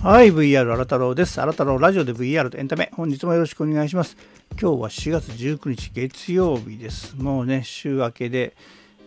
[0.00, 1.34] はい、VR 新太郎です。
[1.34, 4.16] 新太郎ラジオで VR とエンタメ、本日もよろしくお願いします。
[4.52, 7.16] 今日は4月19日月曜日です。
[7.16, 8.56] もうね、週明けで、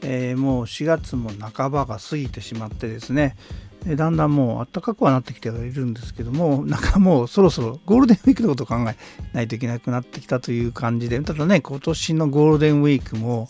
[0.01, 3.37] えー、もう4月も半ばが過ぎてしまってですね、
[3.85, 8.97] だんだんもう暖かくはなってきてはいるんですけども、なんかもうそろそろゴールデンウィークのことを考え
[9.31, 13.47] ないといけなくなってきたという感じで、ただね、今年のゴールデンウィークも、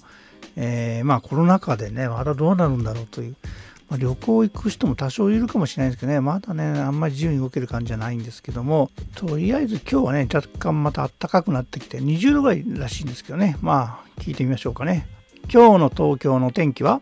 [0.55, 3.35] えー、まあコロナ禍でね、またどうなるんだろうという、
[3.91, 15.05] まあ、旅行行く人も多少いるかもしれないですけどね、まだね、あんまり自由に動ける感じじゃないんですけども、とりあえず今日はね、若干また暖かくなってきて、20度ぐらいらしいんですけどね、まあ、聞いてみましょうかね。
[15.53, 17.01] 今日の東京の天気は？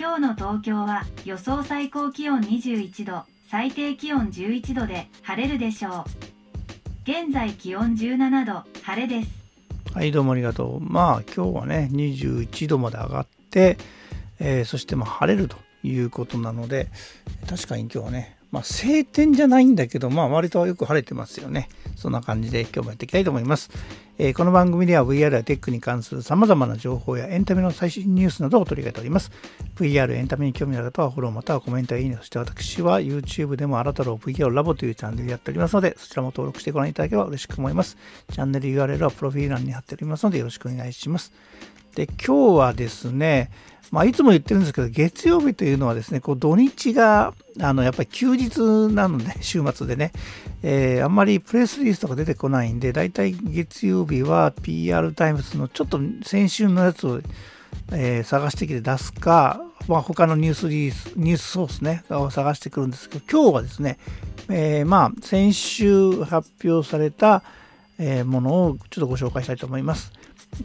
[0.00, 6.04] 今日の東京は予想最高気温21度、最低気温11度で晴れるでしょう。
[7.02, 9.30] 現在気温17度、晴れです。
[9.92, 10.80] はい、どうもありがとう。
[10.80, 13.76] まあ今日はね、21度まで上がって、
[14.40, 16.88] えー、そしてま晴れるということなので
[17.48, 21.68] 確かに今日はねまあ、晴天じゃないんだけど、まあ、割とよく晴れてますよね。
[21.96, 23.70] そんな感じで今日もやっていきたいと思います。
[24.16, 29.30] えー、この番組では VR やテックに関する様々な情報やエンタメの最新ニュースなどを取り上げております。
[29.76, 37.98] VR エンタメに興味のある方はフォローまたはコメントやいいね、そして私は YouTube でもあなたの VR ラボというチャンネルやっておりますので、そちらも登録してご覧いただければ嬉しく思います。
[38.32, 41.32] チャンネル URL はプロフィール欄に貼っておりますのでよろしくお願いします。
[41.98, 43.50] で、今日はですね、
[43.90, 48.60] まあ、いつも言ってるんですけど、月曜日というのはですね、こう土日が、あの、やっぱり休日
[48.94, 50.12] なので、 週末でね、
[50.62, 57.20] えー、あんまりプレスリースとか出てこないんで、だいたい月曜日は PR タイムズのちょっと先週のやつを、
[57.90, 63.98] えー、探してきて出すか、まあ、他のニュースリース、ニュースソースね、を探してくるんですけど、今日はですね、
[64.48, 67.42] えー、まあ、先週発表された、
[68.00, 70.12] えものをちょっとご紹介したいと思います。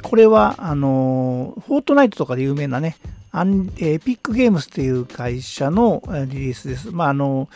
[0.02, 2.98] これは、あの、フォートナイトとかで有名なね、
[3.32, 6.92] アンエピックゲームスっていう会社のリリースです。
[6.92, 7.50] まあ、あの、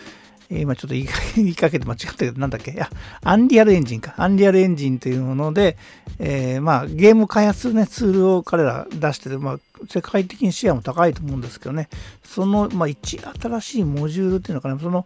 [0.50, 2.72] 今ちょっと言い言いかけて間違ったけど、なんだっけ？
[2.72, 2.90] いや、
[3.22, 4.14] アンリアルエンジンか。
[4.16, 5.78] アンリアルエンジンというもので、
[6.20, 11.90] えー、まあ、ゲーム開発するね、ツールを彼ら出してて、まあ、世界的にシェアも高いと思うんですけどね、
[12.24, 15.06] その、まあ、一新しいモジュールっていうのかな、その、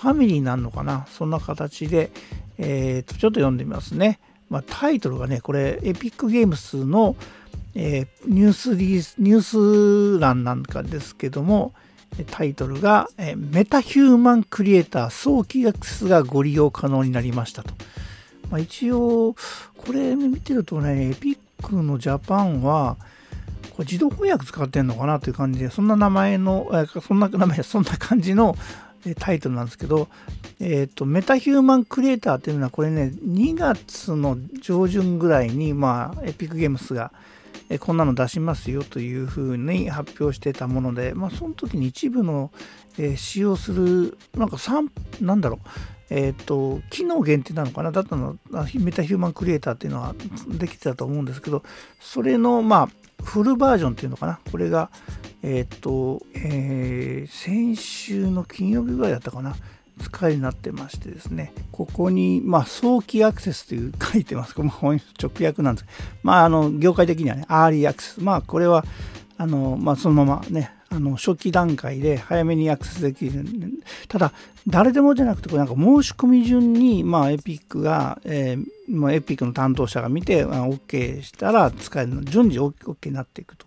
[0.00, 2.12] ファミリーなるのかな、そんな形で、
[2.58, 4.20] えー、と、ちょっと読んでみますね。
[4.48, 7.16] まあ、タイトルがね、これ、エピックゲームスの、
[7.74, 11.72] えー、ニュースリース、ニュース欄なんかですけども、
[12.30, 17.74] タイトルが、えー、メタヒューマンクリエイター早期アクセスがご利用可能になりましたと。
[18.50, 19.34] まあ、一応、
[19.76, 22.96] これ見てるとね、エピックのジャパンは、
[23.70, 26.70] これ自動翻訳使ってんのかなという感じで、そんな名前の、
[27.06, 28.56] そんな名前、そんな感じの
[29.18, 30.08] タイトルなんですけど、
[30.60, 37.12] えっ、ー、と、メタヒューマンクリエイターっていうのは、これね、2月の上旬ぐらいに、まあ、エピックゲームスが、
[37.68, 42.52] えこんなの出しますよというふうに発表してたもので、まあ、その時に一部の、
[42.96, 44.88] えー、使用する、なんか3、
[45.20, 45.68] なんだろう、
[46.10, 48.36] えっ、ー、と、機能限定なのかなだったの、
[48.78, 50.14] メタヒューマンクリエイターっていうのは
[50.48, 51.62] できてたと思うんですけど、
[52.00, 54.90] それの、まあ、フルバージョンっていうのかなこれが、
[55.42, 59.56] えっ、ー、と、えー、先週の金曜日ぐらいだったかな
[60.00, 64.54] 使いになってましてですね、ここに、まあ、早期アクセスという書いてます。
[64.54, 65.86] これも直訳なんです。
[66.22, 68.20] まあ、あの、業界的にはね、アーリーアクセス。
[68.22, 68.84] まあ、これは、
[69.38, 73.44] あの、まあ、そのままね、あの、初期段階で早めにアクセスできる。
[74.08, 74.32] ただ、
[74.66, 83.66] 誰でもじゃなくて、これなんか申し込み順に、まあ、エピックが、えー、まあ、エピックの担当者が見て、まあ、OK したら使えるの、順次 OK になっていくと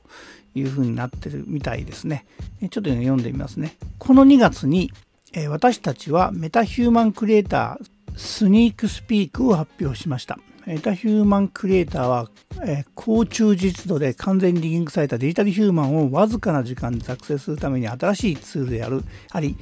[0.56, 2.26] いうふうになってるみたいですね。
[2.70, 3.76] ちょっと、読んでみますね。
[3.98, 4.92] この2月に、
[5.34, 10.40] え私たちはメタヒューマンクリエイタースニークスピークを発表しました。
[10.66, 12.30] メタヒューマンクリエイターは、
[12.64, 19.56] え高中実度で完全にリンクされたデジタルヒューマンをわずかな時間で作成するために新しいツールであるあり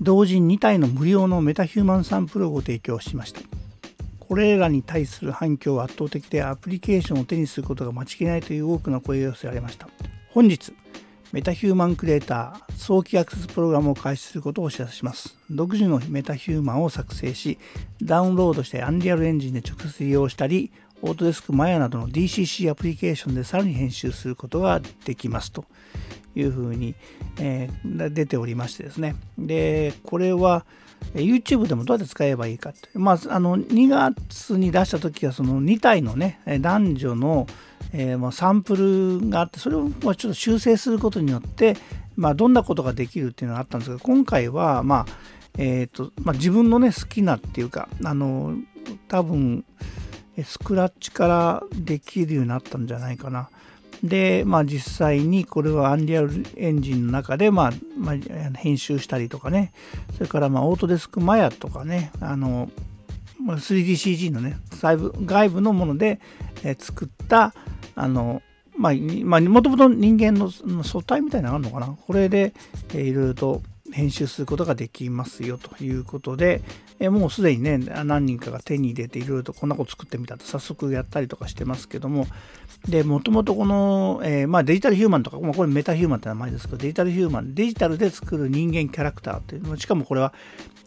[0.00, 3.40] 同時に2体の無料のメタヒューマンサンプルをご提供しました
[4.20, 9.88] これらに対する反響は圧倒的でアプリケーションを手にすることが待ちきれないという多くの声が寄せられました
[10.30, 10.72] 本日
[11.34, 15.36] メタヒューマンクリエイター早期アクセスプログラムを開始することをお知らせします。
[15.50, 17.58] 独自のメタヒューマンを作成し、
[18.00, 20.70] ダウンロードしてアンリアルエンジンで直接利用したり、
[21.02, 25.64] オートデスクマヤなどの DCC アプリケーションでさらに編集することができますと
[26.36, 26.94] いうふうに、
[27.40, 29.16] えー、出ておりましてですね。
[29.36, 30.64] で、これは
[31.14, 32.88] YouTube でもどうやって使えばいいかって。
[32.94, 37.48] まあ、あの、2月に出した時はその2体のね、男女の
[37.96, 38.74] えー、まあ、サンプ
[39.20, 41.76] ルがあってそれをちょっと修正することによって、
[42.16, 45.12] まあ、どんなことができるっていうのがあったんですが今回は、まあ
[45.58, 48.56] えーとまあ、自分のね好きなっていうかあの
[49.06, 49.64] 多分
[50.42, 53.48] スクラッチからできるようになったんじゃないかな。
[54.02, 58.16] で、まあ、実際にこれはアンリアルエンジンの中で、まあまあ、
[58.56, 59.72] 編集したりとかね
[60.14, 62.68] それからまあオートデスクマヤとかねあの
[63.46, 66.20] 3DCG のね外部のもので、
[66.78, 67.54] 作った
[67.94, 68.42] あの
[68.76, 68.92] まあ、
[69.24, 71.96] まあ、もともと人間の素体みたいなのがあるのかな？
[72.06, 72.52] これで、
[72.90, 73.62] えー、いろいろと
[73.92, 76.62] 編集することができますよということで、
[76.98, 80.44] えもうすでにね、何人かが手に入れていろいろとこんなこと作ってみたと。
[80.44, 82.26] 早速やったりとかしてますけども、
[82.88, 90.32] で、もともとこの、えー、まあ、デジタルヒューマンとか、まあ、これメタヒューマンって名前ですけど、デジタルヒューマン、デジタルで作る人間キャラクターっていう、しかもこれは、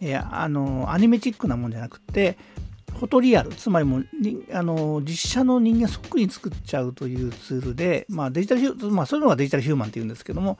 [0.01, 2.37] えー、あの、アニメチックなもんじゃなくて、
[2.97, 4.07] フォトリアル、つまりもう
[4.51, 10.57] あの実写の人間そっくり作っちゃうというツールで、まあ、デジタルまあ、そういうのがデジタルヒューマンっていうんですけども、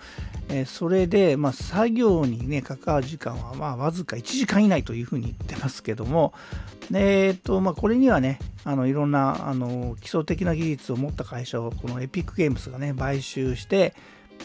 [0.49, 6.33] えー、それで、まあ、作業にね、関わる時間は、まあ、わずか1時間以内というふうに言ってますけども、
[6.93, 13.95] えーとまあ、これにはね、あのいろんなあの基礎的な技術を持った会社を、このエピックゲームスがね、買収して、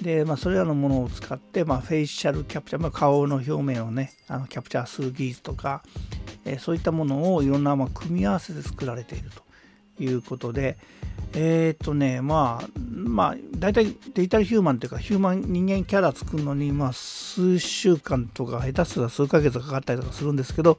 [0.00, 5.82] で、まあ、それらのものを使って、まあ、フェイシャルキャプチャー、まあ、顔の表面をね、あのキャプチャーする技術とか、
[6.44, 10.78] えそういったものをいろんなま組み合わせで作られているということで、
[11.34, 20.78] えっ、ー、とね、まあ、まあ、大体デジタルヒューマンというか、ヒューマン人間キャラ作るのに、まあ、数週間とか、下手すら数ヶ月かかったりとかするんですけど、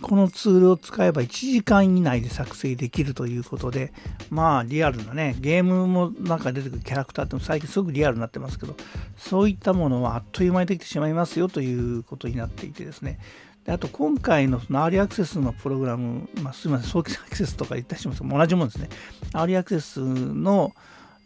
[0.00, 3.92] このツールを使えば1時間以内で作成できるということで、
[4.30, 8.74] まあリアルなね、ゲームもなんか出てくるキャラクターって最近すごくリアルになってますけど、
[9.18, 13.18] そういったものはあっという間にできてしまいますよということになっていてですね、
[13.64, 18.88] であと今回のそのアーリーアクセスのプログラム、まあ、すみません、早期アクセスとか言ったりしますけど、同じものですね。
[19.32, 20.72] アーリーアクセスの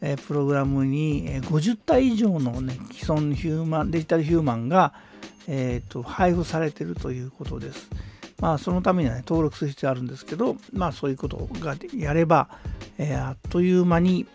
[0.00, 4.92] えプログラムに50体以上の、ね、既存ヒューマンデジタルヒューマンが、
[5.48, 7.88] えーと、配布されているということです。
[8.38, 12.48] まあ、そのためには、ね、登録する必要があるんですけど、まあ、そういうことがやれば、
[12.98, 14.26] えー、あっという間に、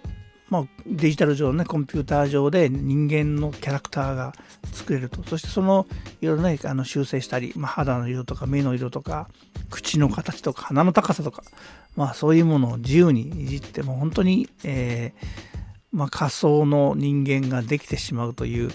[0.49, 4.33] まあ、デジタル上の、ね、コンピューター上で人間のキャラクターが
[4.91, 5.23] 作れると。
[5.23, 5.87] そしてその
[6.21, 9.29] いろいろね、あの修正したり、まあ、肌の色とか目の色とか、
[9.69, 11.43] 口の形とか鼻の高さとか、
[11.95, 15.27] まあそういうものを自由にいじっても本当に、えー、
[15.91, 18.69] まあ、仮想の人間ができてしまうという、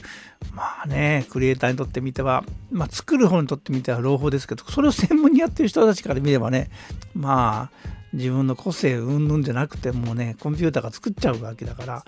[0.55, 6.71] まあね、クリエイターにとってみては、まあ、作る方にとってみては朗報ですけど、それを専門にやってる人たちから見ればね、
[7.15, 12.05] まあ、自分の個性うんぬんじゃなくてもうねコンピューターが作っちゃうわけだから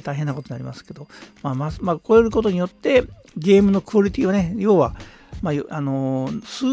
[0.00, 1.08] 大変なことになりますけど、
[1.42, 3.04] まあまあ、超えることによって
[3.36, 4.94] ゲームのクオリティをね要は、
[5.42, 6.66] まあ、あの数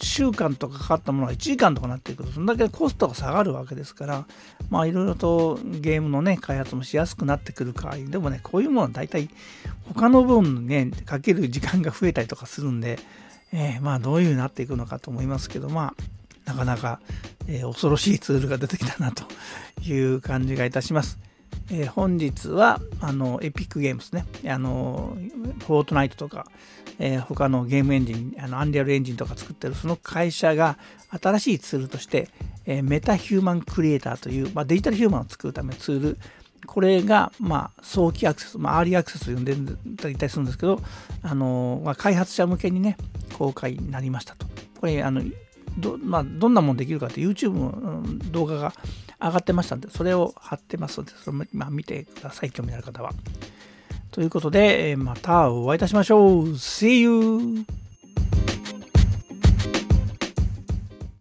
[0.00, 4.26] 週間とかかかったものが1時間とかなっていくとそんだけコストが下がるわけですから
[4.70, 9.28] まあいろいろとゲームのね開発もしやすくなってくるかでもねこういうものは大体
[9.86, 12.98] 他の分ねかける時間が増えたりとかするんで、
[13.52, 16.02] えー、まあどういうふうになっていくのかと思いますけどまあ
[16.44, 17.00] なかなか、
[17.46, 19.24] えー、恐ろしいツールが出てきたなと
[19.82, 21.18] いう感じがいたします。
[21.70, 24.26] えー、本日はあのエピックゲームですね。
[24.46, 25.16] あの
[25.66, 26.46] フォートナイトとか、
[26.98, 30.78] えー、他のゲームエンジン、あのアンリアルエンジンとか作ってるその会社が
[31.20, 32.28] 新しいツールとして、
[32.66, 36.18] えー、メタヒューマンクリエイターという、まあ、デジタルヒューマンを作るためのツール、
[36.66, 40.80] これが、まあ、早期アクセス、まあ、アーリーアクセスと呼んでいたりするんですけど、
[41.22, 42.96] あのまあ、開発者向けにね、
[43.38, 44.46] 公開になりましたと。
[44.80, 45.22] これ、あの
[45.78, 48.74] ど,、まあ、どんなもんできるかって YouTube の動画が
[49.22, 53.12] 上がってましたんで、それを貼ってますので、それも、ま、見てください、興味のある方は。
[54.10, 56.48] ということで、またお会いいたしましょう。
[56.50, 57.81] See you!